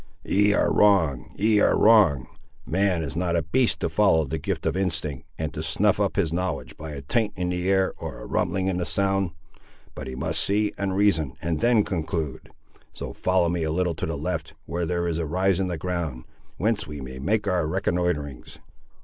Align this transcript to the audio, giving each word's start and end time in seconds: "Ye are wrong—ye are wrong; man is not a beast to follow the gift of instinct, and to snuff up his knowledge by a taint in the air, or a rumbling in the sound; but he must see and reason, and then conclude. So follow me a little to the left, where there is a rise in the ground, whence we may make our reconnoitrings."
"Ye 0.23 0.51
are 0.53 0.73
wrong—ye 0.73 1.59
are 1.59 1.77
wrong; 1.77 2.25
man 2.65 3.03
is 3.03 3.15
not 3.15 3.35
a 3.35 3.43
beast 3.43 3.79
to 3.81 3.87
follow 3.89 4.25
the 4.25 4.39
gift 4.39 4.65
of 4.65 4.75
instinct, 4.75 5.27
and 5.37 5.53
to 5.53 5.61
snuff 5.61 5.99
up 5.99 6.15
his 6.15 6.33
knowledge 6.33 6.75
by 6.75 6.93
a 6.93 7.03
taint 7.03 7.33
in 7.35 7.49
the 7.49 7.69
air, 7.69 7.93
or 7.99 8.17
a 8.19 8.25
rumbling 8.25 8.65
in 8.65 8.77
the 8.77 8.85
sound; 8.87 9.29
but 9.93 10.07
he 10.07 10.15
must 10.15 10.41
see 10.41 10.73
and 10.75 10.95
reason, 10.97 11.33
and 11.39 11.59
then 11.61 11.83
conclude. 11.83 12.49
So 12.93 13.13
follow 13.13 13.47
me 13.47 13.61
a 13.63 13.71
little 13.71 13.93
to 13.93 14.07
the 14.07 14.17
left, 14.17 14.55
where 14.65 14.87
there 14.87 15.07
is 15.07 15.19
a 15.19 15.27
rise 15.27 15.59
in 15.59 15.67
the 15.67 15.77
ground, 15.77 16.23
whence 16.57 16.87
we 16.87 16.99
may 16.99 17.19
make 17.19 17.47
our 17.47 17.67
reconnoitrings." 17.67 18.57